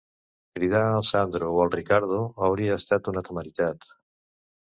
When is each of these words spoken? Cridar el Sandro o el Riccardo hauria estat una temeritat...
Cridar 0.59 0.79
el 0.93 1.03
Sandro 1.09 1.49
o 1.57 1.59
el 1.65 1.69
Riccardo 1.75 2.23
hauria 2.47 2.79
estat 2.81 3.11
una 3.13 3.25
temeritat... 3.29 3.87